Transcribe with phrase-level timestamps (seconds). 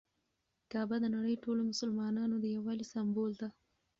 [0.71, 3.49] کعبه د نړۍ ټولو مسلمانانو د یووالي سمبول ده.